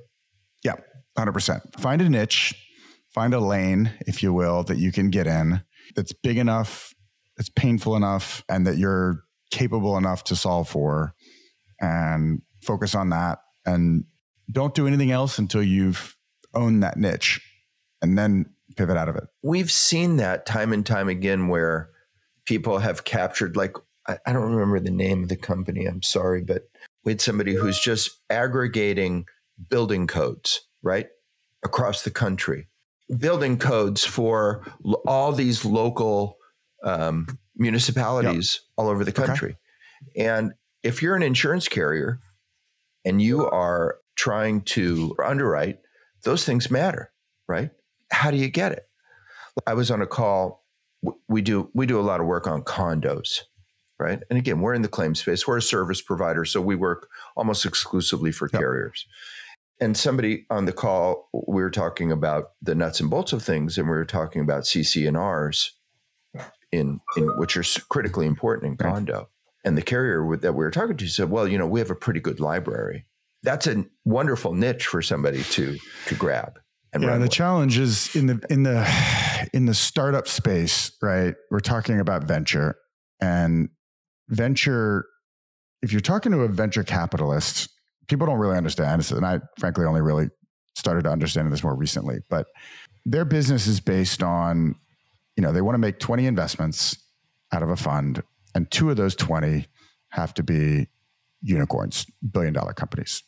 [0.62, 0.74] Yeah,
[1.16, 1.62] hundred percent.
[1.80, 2.54] Find a niche,
[3.14, 5.62] find a lane, if you will, that you can get in.
[5.96, 6.92] That's big enough,
[7.36, 11.14] that's painful enough, and that you're capable enough to solve for,
[11.80, 13.38] and focus on that.
[13.64, 14.04] And
[14.52, 16.16] don't do anything else until you've
[16.54, 17.40] owned that niche,
[18.02, 19.24] and then pivot out of it.
[19.42, 21.90] We've seen that time and time again where
[22.46, 25.86] people have captured, like, I, I don't remember the name of the company.
[25.86, 26.70] I'm sorry, but
[27.04, 29.26] we had somebody who's just aggregating
[29.68, 31.08] building codes, right?
[31.64, 32.68] Across the country,
[33.18, 34.64] building codes for
[35.06, 36.38] all these local
[36.82, 38.72] um, municipalities yep.
[38.78, 39.56] all over the country.
[40.16, 40.26] Okay.
[40.26, 42.20] And if you're an insurance carrier
[43.04, 45.78] and you are trying to underwrite,
[46.22, 47.12] those things matter,
[47.48, 47.70] right?
[48.10, 48.88] how do you get it?
[49.66, 50.64] I was on a call.
[51.28, 53.42] We do we do a lot of work on condos,
[53.98, 54.20] right?
[54.28, 55.46] And again, we're in the claim space.
[55.46, 58.60] We're a service provider, so we work almost exclusively for yep.
[58.60, 59.06] carriers.
[59.80, 63.78] And somebody on the call, we were talking about the nuts and bolts of things,
[63.78, 65.72] and we were talking about CC&Rs
[66.70, 69.14] in, in which are critically important in condo.
[69.14, 69.26] Right.
[69.64, 71.94] And the carrier that we were talking to said, "Well, you know, we have a
[71.94, 73.06] pretty good library.
[73.42, 76.58] That's a wonderful niche for somebody to to grab."
[76.92, 81.34] and yeah, the challenge is in the in the in the startup space, right?
[81.50, 82.76] We're talking about venture
[83.20, 83.68] and
[84.28, 85.06] venture.
[85.82, 87.70] If you're talking to a venture capitalist,
[88.08, 90.30] people don't really understand this, and I frankly only really
[90.74, 92.18] started to understand this more recently.
[92.28, 92.46] But
[93.04, 94.74] their business is based on,
[95.36, 96.96] you know, they want to make 20 investments
[97.52, 98.22] out of a fund,
[98.54, 99.66] and two of those 20
[100.10, 100.88] have to be
[101.40, 103.22] unicorns, billion dollar companies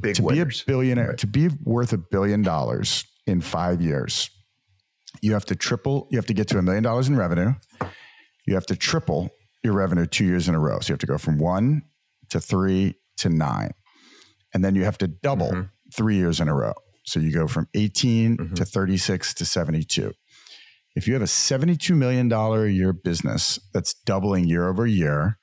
[0.00, 0.62] big to winners.
[0.62, 1.18] be a billionaire right.
[1.18, 4.30] to be worth a billion dollars in five years
[5.22, 7.52] you have to triple you have to get to a million dollars in revenue
[8.46, 9.30] you have to triple
[9.62, 11.82] your revenue two years in a row so you have to go from one
[12.28, 13.70] to three to nine
[14.52, 15.62] and then you have to double mm-hmm.
[15.94, 18.54] three years in a row so you go from 18 mm-hmm.
[18.54, 20.12] to 36 to 72
[20.94, 25.38] if you have a $72 million a year business that's doubling year over year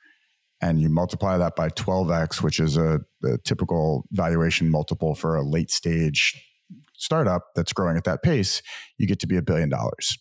[0.63, 5.43] and you multiply that by 12x, which is a, a, typical valuation multiple for a
[5.43, 6.41] late stage
[6.95, 8.61] startup that's growing at that pace,
[8.97, 10.17] you get to be a billion dollars.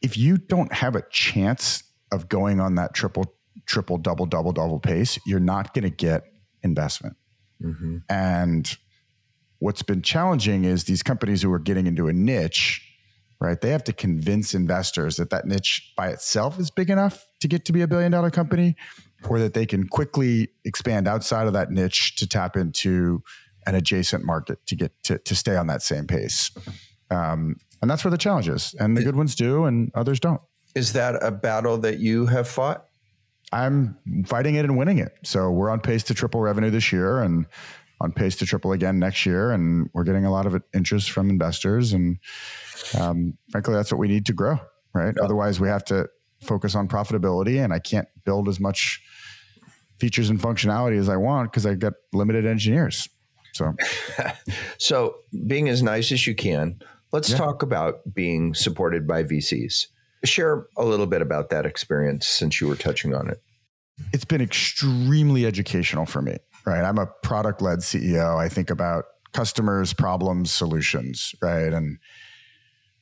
[0.00, 3.34] If you don't have a chance of going on that triple,
[3.66, 6.22] triple, double, double, double pace, you're not going to get
[6.62, 7.16] investment.
[7.60, 7.98] Mm-hmm.
[8.08, 8.76] And
[9.58, 12.80] what's been challenging is these companies who are getting into a niche,
[13.40, 13.60] right?
[13.60, 17.64] They have to convince investors that that niche by itself is big enough to get
[17.64, 18.76] to be a billion dollar company
[19.28, 23.22] or that they can quickly expand outside of that niche to tap into
[23.66, 26.50] an adjacent market to get to, to stay on that same pace.
[27.10, 28.74] Um, and that's where the challenge is.
[28.78, 30.40] And the good ones do, and others don't.
[30.74, 32.86] Is that a battle that you have fought?
[33.52, 35.12] I'm fighting it and winning it.
[35.24, 37.46] So we're on pace to triple revenue this year and
[38.00, 39.52] on pace to triple again next year.
[39.52, 41.92] And we're getting a lot of interest from investors.
[41.92, 42.18] And
[42.98, 44.58] um, frankly, that's what we need to grow,
[44.94, 45.14] right?
[45.16, 45.24] Yeah.
[45.24, 46.08] Otherwise, we have to
[46.42, 49.00] focus on profitability and I can't build as much
[49.98, 53.08] features and functionality as I want because I got limited engineers.
[53.52, 53.74] So,
[54.78, 56.80] so being as nice as you can,
[57.12, 57.36] let's yeah.
[57.36, 59.86] talk about being supported by VCs.
[60.24, 63.42] Share a little bit about that experience since you were touching on it.
[64.12, 66.84] It's been extremely educational for me, right?
[66.84, 68.38] I'm a product led CEO.
[68.38, 71.72] I think about customers, problems, solutions, right?
[71.72, 71.98] And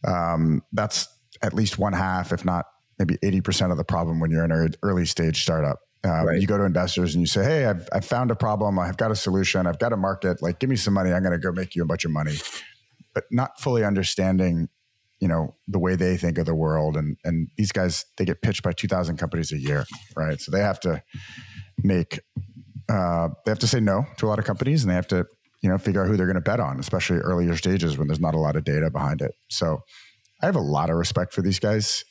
[0.06, 1.08] um, that's
[1.42, 2.66] at least one half, if not
[3.00, 5.78] maybe 80% of the problem when you're in an early stage startup.
[6.04, 6.40] Um, right.
[6.40, 8.78] You go to investors and you say, Hey, I've, I've found a problem.
[8.78, 9.66] I've got a solution.
[9.66, 10.40] I've got a market.
[10.42, 11.12] Like, give me some money.
[11.12, 12.36] I'm going to go make you a bunch of money.
[13.14, 14.68] But not fully understanding
[15.18, 18.40] you know the way they think of the world and and these guys they get
[18.40, 19.84] pitched by 2000 companies a year
[20.16, 21.02] right so they have to
[21.82, 22.20] make
[22.88, 25.26] uh, they have to say no to a lot of companies and they have to
[25.62, 28.20] you know figure out who they're going to bet on especially earlier stages when there's
[28.20, 29.82] not a lot of data behind it so
[30.42, 32.02] i have a lot of respect for these guys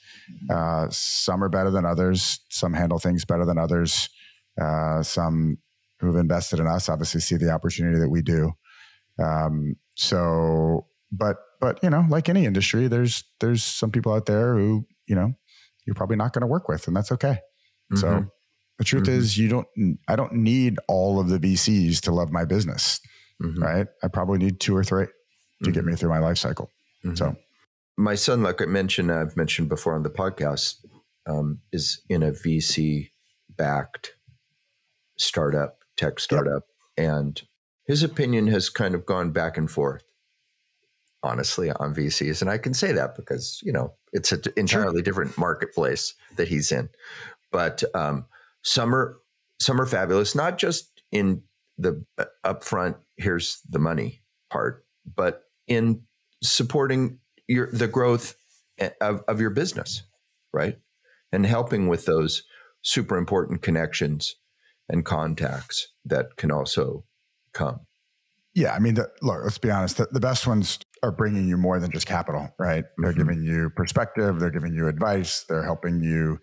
[0.50, 4.10] uh, some are better than others some handle things better than others
[4.62, 5.58] uh, some
[6.00, 8.52] who've invested in us obviously see the opportunity that we do
[9.20, 14.56] um, so but but you know, like any industry, there's there's some people out there
[14.56, 15.34] who you know
[15.86, 17.40] you're probably not going to work with, and that's okay.
[17.92, 17.98] Mm-hmm.
[17.98, 18.26] So
[18.78, 19.20] the truth mm-hmm.
[19.20, 19.68] is, you don't.
[20.08, 23.00] I don't need all of the VCs to love my business,
[23.42, 23.62] mm-hmm.
[23.62, 23.88] right?
[24.04, 25.08] I probably need two or three
[25.64, 26.00] to get me mm-hmm.
[26.00, 26.70] through my life cycle.
[27.04, 27.16] Mm-hmm.
[27.16, 27.36] So,
[28.00, 30.86] my son, like I mentioned, I've mentioned before on the podcast,
[31.28, 33.10] um, is in a VC
[33.50, 34.14] backed
[35.18, 36.64] startup, tech startup,
[36.98, 37.10] yep.
[37.10, 37.42] and
[37.86, 40.04] his opinion has kind of gone back and forth
[41.24, 42.42] honestly on VCs.
[42.42, 46.72] And I can say that because, you know, it's an entirely different marketplace that he's
[46.72, 46.88] in.
[47.52, 48.28] But um,
[48.62, 49.20] some are
[49.60, 51.44] some are fabulous, not just in
[51.78, 54.86] the uh, upfront, here's the money part,
[55.16, 56.04] but in
[56.42, 58.36] supporting your the growth
[58.78, 60.04] eh, of, of your business,
[60.54, 60.78] right?
[61.32, 62.44] And helping with those
[62.82, 64.36] super important connections
[64.88, 67.04] and contacts that can also
[67.54, 67.82] come.
[68.56, 69.98] Yeah, I mean, the, look, let's be honest.
[69.98, 72.84] The, the, best ones are bringing you more than just capital, right?
[72.84, 73.04] Mm-hmm.
[73.04, 74.40] They're giving you perspective.
[74.40, 75.46] They're giving you advice.
[75.48, 76.40] They're helping you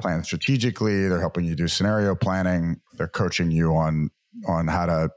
[0.00, 1.08] plan strategically.
[1.08, 2.80] They're helping you do scenario planning.
[2.94, 4.10] They're coaching you on
[4.48, 5.10] on how to,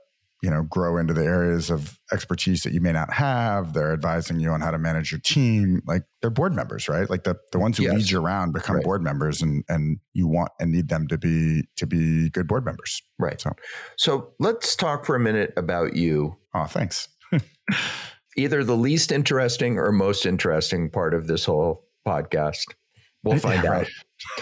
[0.45, 3.73] you know, grow into the areas of expertise that you may not have.
[3.73, 5.81] They're advising you on how to manage your team.
[5.87, 7.09] Like they're board members, right?
[7.09, 7.95] Like the the ones who yes.
[7.95, 8.85] lead you around become right.
[8.85, 12.63] board members, and and you want and need them to be to be good board
[12.63, 13.41] members, right?
[13.41, 13.53] So,
[13.97, 16.37] so let's talk for a minute about you.
[16.53, 17.07] Oh, thanks.
[18.37, 22.67] either the least interesting or most interesting part of this whole podcast.
[23.23, 23.85] We'll find yeah,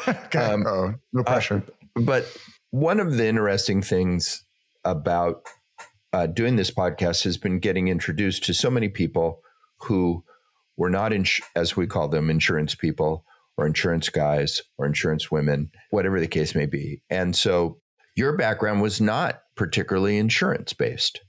[0.07, 0.35] out.
[0.35, 1.63] um, oh, no pressure.
[1.95, 2.37] Uh, but
[2.71, 4.43] one of the interesting things
[4.83, 5.47] about
[6.13, 9.41] uh, doing this podcast has been getting introduced to so many people
[9.81, 10.23] who
[10.77, 13.25] were not, ins- as we call them, insurance people
[13.57, 17.01] or insurance guys or insurance women, whatever the case may be.
[17.09, 17.79] And so
[18.15, 21.21] your background was not particularly insurance based.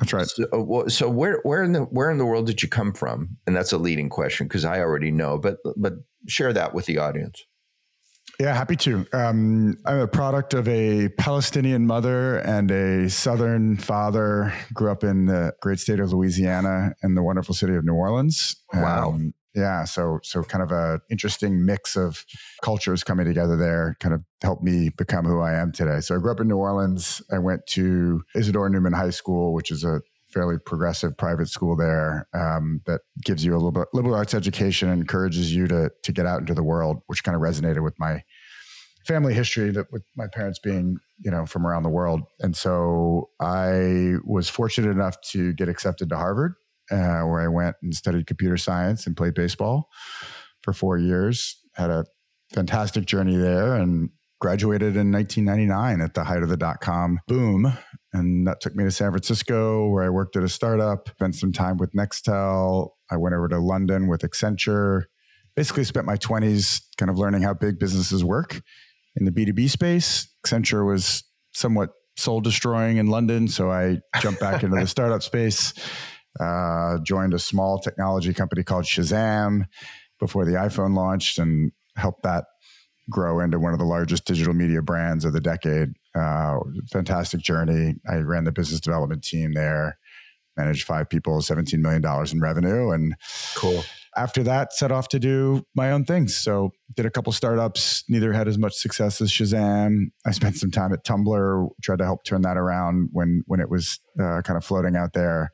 [0.00, 0.26] That's right.
[0.26, 3.36] So, uh, so, where where in the where in the world did you come from?
[3.46, 5.92] And that's a leading question because I already know, but but
[6.26, 7.44] share that with the audience.
[8.40, 9.06] Yeah, happy to.
[9.12, 14.52] Um, I'm a product of a Palestinian mother and a Southern father.
[14.72, 18.56] Grew up in the great state of Louisiana and the wonderful city of New Orleans.
[18.72, 19.10] Wow.
[19.10, 22.24] Um, yeah, so so kind of a interesting mix of
[22.62, 26.00] cultures coming together there, kind of helped me become who I am today.
[26.00, 27.22] So I grew up in New Orleans.
[27.30, 30.02] I went to Isidore Newman High School, which is a
[30.34, 34.90] fairly progressive private school there um, that gives you a little bit liberal arts education
[34.90, 37.94] and encourages you to to get out into the world, which kind of resonated with
[37.98, 38.22] my
[39.06, 43.28] family history that with my parents being you know from around the world and so
[43.38, 46.54] i was fortunate enough to get accepted to harvard
[46.90, 49.90] uh, where I went and studied computer science and played baseball
[50.62, 51.60] for four years.
[51.74, 52.04] Had a
[52.52, 57.72] fantastic journey there and graduated in 1999 at the height of the dot com boom.
[58.14, 61.52] And that took me to San Francisco, where I worked at a startup, spent some
[61.52, 62.90] time with Nextel.
[63.10, 65.04] I went over to London with Accenture.
[65.56, 68.62] Basically, spent my 20s kind of learning how big businesses work
[69.16, 70.28] in the B2B space.
[70.46, 73.48] Accenture was somewhat soul destroying in London.
[73.48, 75.74] So I jumped back into the startup space
[76.40, 79.66] uh, joined a small technology company called Shazam
[80.18, 82.44] before the iPhone launched and helped that
[83.10, 85.90] grow into one of the largest digital media brands of the decade.
[86.14, 86.58] Uh,
[86.92, 87.96] fantastic journey.
[88.08, 89.98] I ran the business development team there,
[90.56, 92.90] managed five people, $17 million in revenue.
[92.90, 93.16] And
[93.56, 93.82] cool.
[94.16, 96.36] After that, set off to do my own things.
[96.36, 100.12] So, did a couple startups, neither had as much success as Shazam.
[100.24, 103.68] I spent some time at Tumblr, tried to help turn that around when, when it
[103.68, 105.50] was uh, kind of floating out there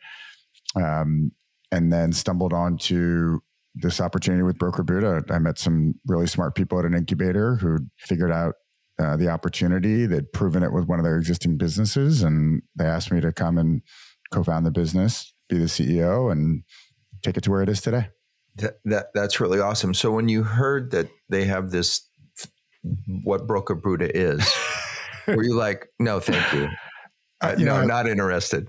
[0.77, 1.33] um,
[1.73, 3.41] and then stumbled onto
[3.75, 5.23] this opportunity with Broker Buddha.
[5.31, 8.55] I met some really smart people at an incubator who figured out
[9.01, 10.07] uh, the opportunity.
[10.07, 13.57] They'd proven it with one of their existing businesses, and they asked me to come
[13.57, 13.83] and
[14.31, 16.63] co-found the business, be the CEO, and
[17.23, 18.09] take it to where it is today.
[18.57, 19.95] That, that that's really awesome.
[19.95, 22.07] So when you heard that they have this,
[23.25, 24.47] what Broker Buddha is,
[25.27, 26.69] were you like, no, thank you,
[27.41, 28.67] uh, you no, know, not interested?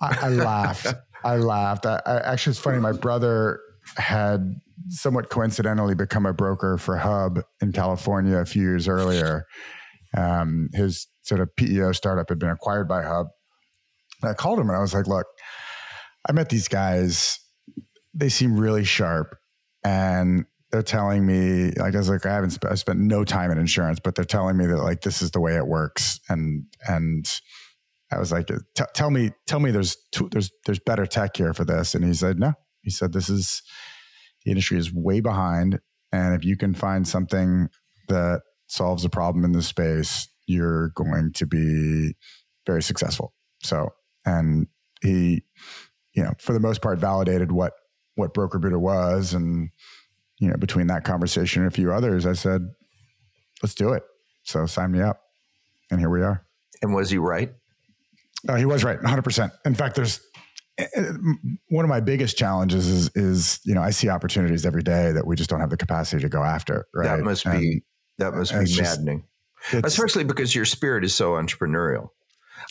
[0.00, 0.94] I, I laughed.
[1.24, 1.86] I laughed.
[1.86, 2.78] I, I, actually, it's funny.
[2.78, 3.60] My brother
[3.96, 9.46] had somewhat coincidentally become a broker for Hub in California a few years earlier.
[10.16, 13.28] Um, his sort of PEO startup had been acquired by Hub.
[14.22, 15.26] I called him and I was like, "Look,
[16.28, 17.38] I met these guys.
[18.14, 19.36] They seem really sharp.
[19.84, 23.50] and they're telling me like I was like I haven't sp- I spent no time
[23.50, 26.64] in insurance, but they're telling me that like this is the way it works, and
[26.88, 27.26] and
[28.10, 28.48] I was like,
[28.94, 32.14] tell me, tell me, there's two, there's there's better tech here for this, and he
[32.14, 32.54] said no.
[32.82, 33.62] He said this is
[34.44, 35.80] the industry is way behind,
[36.12, 37.68] and if you can find something
[38.08, 42.14] that solves a problem in this space, you're going to be
[42.66, 43.34] very successful.
[43.62, 43.90] So,
[44.24, 44.66] and
[45.00, 45.42] he,
[46.14, 47.72] you know, for the most part, validated what
[48.14, 49.70] what Broker Buddha was, and
[50.38, 52.62] you know, between that conversation and a few others, I said,
[53.62, 54.02] let's do it.
[54.42, 55.20] So sign me up.
[55.90, 56.44] And here we are.
[56.82, 57.52] And was he right?
[58.48, 59.52] Uh, he was right, 100%.
[59.64, 60.20] In fact, there's
[61.68, 65.26] one of my biggest challenges is, is, you know, I see opportunities every day that
[65.26, 66.86] we just don't have the capacity to go after.
[66.94, 67.16] Right.
[67.16, 67.82] That must and be,
[68.18, 69.24] that must be maddening.
[69.70, 72.08] Just, Especially because your spirit is so entrepreneurial.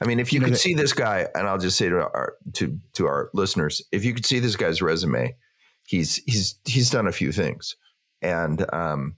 [0.01, 2.33] I mean, if you, you could see this guy, and I'll just say to our
[2.53, 5.35] to to our listeners, if you could see this guy's resume,
[5.85, 7.75] he's he's he's done a few things,
[8.21, 9.15] and um,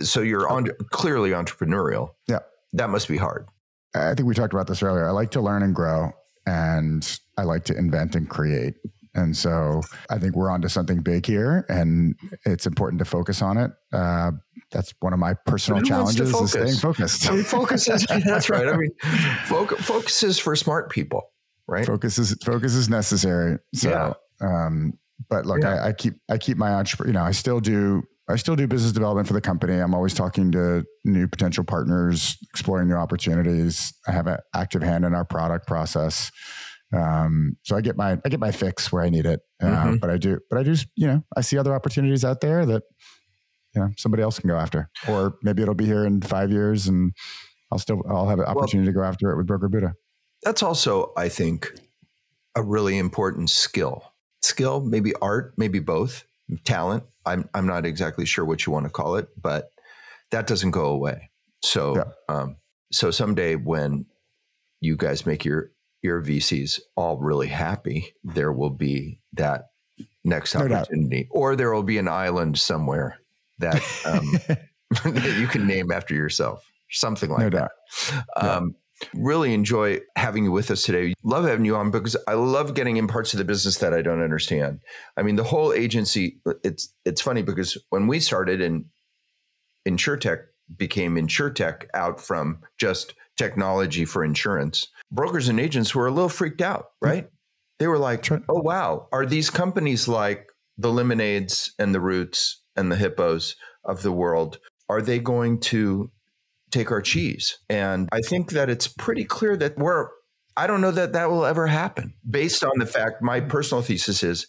[0.00, 2.10] so you're on clearly entrepreneurial.
[2.28, 2.40] Yeah,
[2.74, 3.48] that must be hard.
[3.94, 5.08] I think we talked about this earlier.
[5.08, 6.12] I like to learn and grow,
[6.46, 8.74] and I like to invent and create.
[9.14, 9.80] And so
[10.10, 12.14] I think we're onto something big here, and
[12.44, 13.70] it's important to focus on it.
[13.90, 14.32] Uh,
[14.70, 17.28] that's one of my personal challenges is staying focused.
[17.28, 18.68] I mean, focus is that's right.
[18.68, 18.90] I mean,
[19.46, 21.32] focus, focus is for smart people,
[21.66, 21.86] right?
[21.86, 23.58] Focus is focus is necessary.
[23.74, 24.46] So, yeah.
[24.46, 24.98] um,
[25.30, 25.76] but look, yeah.
[25.76, 27.08] I, I, keep I keep my entrepreneur.
[27.08, 29.74] You know, I still do I still do business development for the company.
[29.74, 33.94] I'm always talking to new potential partners, exploring new opportunities.
[34.06, 36.30] I have an active hand in our product process.
[36.94, 39.40] Um, so I get my I get my fix where I need it.
[39.62, 39.96] Uh, mm-hmm.
[39.96, 40.74] But I do, but I do.
[40.94, 42.82] You know, I see other opportunities out there that
[43.74, 46.86] you know somebody else can go after, or maybe it'll be here in five years,
[46.86, 47.12] and
[47.72, 49.94] I'll still I'll have an opportunity well, to go after it with Broker Buddha.
[50.42, 51.72] That's also, I think,
[52.54, 54.12] a really important skill.
[54.42, 56.24] Skill, maybe art, maybe both
[56.64, 57.04] talent.
[57.24, 59.70] I'm I'm not exactly sure what you want to call it, but
[60.30, 61.30] that doesn't go away.
[61.62, 62.04] So yeah.
[62.28, 62.56] um,
[62.92, 64.06] so someday when
[64.80, 65.70] you guys make your
[66.06, 69.64] your VCs all really happy, there will be that
[70.24, 71.30] next no opportunity, doubt.
[71.32, 73.18] or there will be an island somewhere
[73.58, 74.32] that um,
[75.12, 77.70] that you can name after yourself, something like no that.
[78.36, 78.74] Um,
[79.14, 81.12] Really enjoy having you with us today.
[81.22, 84.00] Love having you on because I love getting in parts of the business that I
[84.00, 84.80] don't understand.
[85.18, 86.40] I mean, the whole agency.
[86.64, 88.86] It's it's funny because when we started in
[89.86, 90.44] InsureTech
[90.74, 94.88] became InsureTech out from just technology for insurance.
[95.10, 97.08] Brokers and agents were a little freaked out, hmm.
[97.08, 97.30] right?
[97.78, 100.48] They were like, "Oh wow, are these companies like
[100.78, 104.58] the Lemonades and the Roots and the Hippos of the world?
[104.88, 106.10] Are they going to
[106.70, 107.58] take our cheese.
[107.68, 110.08] And I think that it's pretty clear that we're,
[110.56, 113.48] I don't know that that will ever happen based on the fact my hmm.
[113.48, 114.46] personal thesis is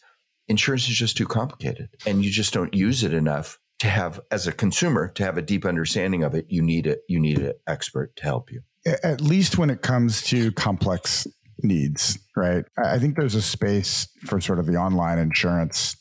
[0.47, 4.47] insurance is just too complicated and you just don't use it enough to have as
[4.47, 7.51] a consumer to have a deep understanding of it you need it you need an
[7.67, 8.61] expert to help you
[9.03, 11.27] at least when it comes to complex
[11.63, 15.95] needs right i think there's a space for sort of the online insurance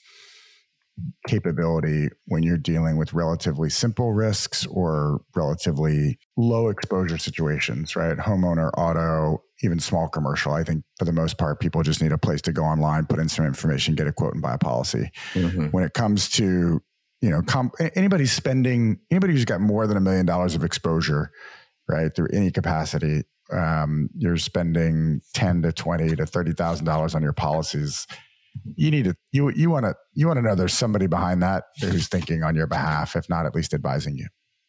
[1.27, 8.17] capability when you're dealing with relatively simple risks or relatively low exposure situations, right?
[8.17, 10.53] Homeowner, auto, even small commercial.
[10.53, 13.19] I think for the most part, people just need a place to go online, put
[13.19, 15.11] in some information, get a quote, and buy a policy.
[15.35, 15.67] Mm-hmm.
[15.67, 16.81] When it comes to
[17.23, 21.31] you know, comp- anybody spending, anybody who's got more than a million dollars of exposure,
[21.89, 27.23] right, through any capacity, um, you're spending ten to twenty to thirty thousand dollars on
[27.23, 28.07] your policies
[28.75, 31.65] you need to you you want to you want to know there's somebody behind that
[31.81, 34.27] who's thinking on your behalf, if not at least advising you.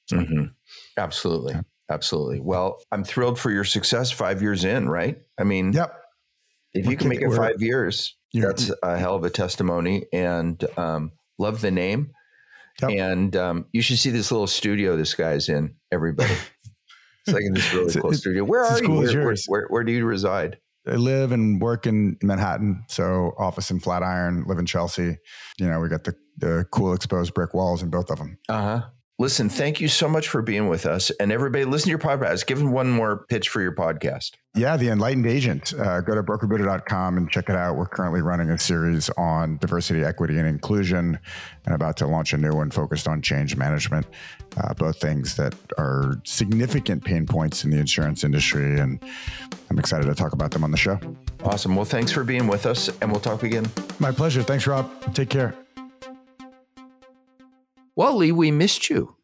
[0.08, 0.44] So, mm-hmm.
[0.98, 1.62] Absolutely, yeah.
[1.90, 2.40] absolutely.
[2.40, 4.12] Well, I'm thrilled for your success.
[4.12, 5.20] Five years in, right?
[5.38, 5.94] I mean, yep.
[6.74, 10.06] If you can make it five years, that's a hell of a testimony.
[10.14, 12.12] And um, love the name.
[12.82, 12.92] Yep.
[12.92, 15.76] And um, you should see this little studio this guy's in.
[15.92, 16.36] Everybody,
[17.28, 18.44] in this really cool studio.
[18.44, 18.92] Where are you?
[18.92, 20.58] Where, where, where, where do you reside?
[20.88, 25.18] I live and work in Manhattan, so office in Flatiron, live in Chelsea.
[25.60, 28.38] You know, we got the the cool exposed brick walls in both of them.
[28.48, 28.82] Uh huh.
[29.20, 31.10] Listen, thank you so much for being with us.
[31.20, 32.46] And everybody, listen to your podcast.
[32.46, 34.34] Give them one more pitch for your podcast.
[34.54, 35.74] Yeah, The Enlightened Agent.
[35.74, 37.78] Uh, go to brokerbuddha.com and check it out.
[37.78, 41.18] We're currently running a series on diversity, equity, and inclusion,
[41.66, 44.06] and about to launch a new one focused on change management.
[44.56, 48.80] Uh, both things that are significant pain points in the insurance industry.
[48.80, 49.04] And
[49.72, 51.00] I'm excited to talk about them on the show.
[51.44, 51.76] Awesome.
[51.76, 53.66] Well, thanks for being with us, and we'll talk again.
[53.98, 54.44] My pleasure.
[54.44, 55.16] Thanks, Rob.
[55.16, 55.56] Take care.
[57.98, 59.16] Well, Lee, we missed you.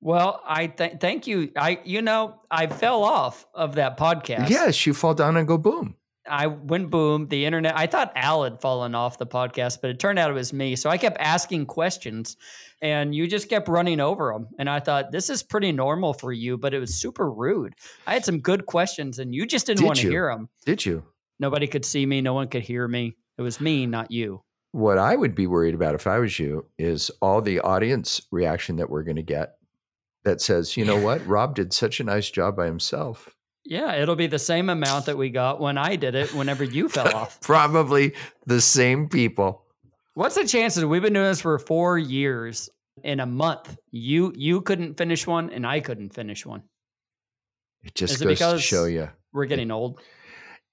[0.00, 1.52] Well, I th- thank you.
[1.54, 4.48] I, you know, I fell off of that podcast.
[4.48, 5.96] Yes, you fall down and go boom.
[6.26, 7.28] I went boom.
[7.28, 7.76] The internet.
[7.76, 10.76] I thought Al had fallen off the podcast, but it turned out it was me.
[10.76, 12.38] So I kept asking questions,
[12.80, 14.48] and you just kept running over them.
[14.58, 17.74] And I thought this is pretty normal for you, but it was super rude.
[18.06, 20.48] I had some good questions, and you just didn't Did want to hear them.
[20.64, 21.04] Did you?
[21.38, 22.22] Nobody could see me.
[22.22, 23.16] No one could hear me.
[23.36, 24.42] It was me, not you.
[24.72, 28.76] What I would be worried about if I was you is all the audience reaction
[28.76, 29.54] that we're going to get
[30.24, 31.26] that says, you know what?
[31.26, 33.34] Rob did such a nice job by himself.
[33.64, 36.32] Yeah, it'll be the same amount that we got when I did it.
[36.34, 37.40] Whenever you fell off.
[37.40, 38.14] Probably
[38.46, 39.64] the same people.
[40.14, 42.68] What's the chances we've been doing this for four years?
[43.02, 46.62] In a month, you you couldn't finish one, and I couldn't finish one.
[47.82, 49.08] It just Is it goes to because- show you.
[49.32, 50.00] We're getting old.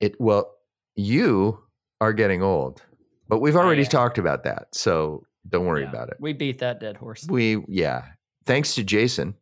[0.01, 0.55] It well,
[0.95, 1.59] you
[2.01, 2.81] are getting old,
[3.27, 3.89] but we've already am.
[3.89, 6.17] talked about that, so don't worry Yeah, about it.
[6.19, 7.25] We beat that dead horse.
[7.29, 8.03] We yeah.
[8.45, 9.35] Thanks to Jason,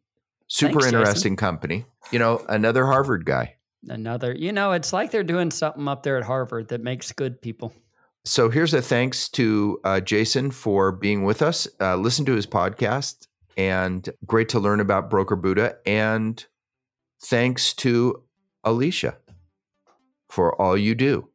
[0.48, 1.00] super Thanks, Jason.
[1.00, 1.86] interesting company.
[2.12, 3.56] You know, another Harvard guy.
[3.88, 7.40] Another, you know, it's like they're doing something up there at Harvard that makes good
[7.42, 7.72] people.
[8.24, 11.68] So here's a thanks to uh, Jason for being with us.
[11.80, 13.28] Uh, listen to his podcast,
[13.58, 15.76] and great to learn about Broker Buddha.
[15.86, 16.44] And
[17.24, 18.24] thanks to
[18.64, 19.18] Alicia
[20.30, 21.30] for all you do,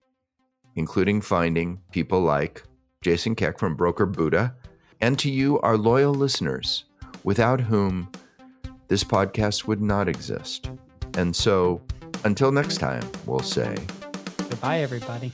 [0.76, 2.62] including finding people like
[3.02, 4.54] Jason Keck from Broker Buddha,
[5.00, 6.84] and to you, our loyal listeners,
[7.24, 8.08] without whom
[8.88, 10.70] this podcast would not exist.
[11.14, 11.80] And so,
[12.24, 13.76] until next time, we'll say.
[14.36, 15.32] Goodbye, everybody.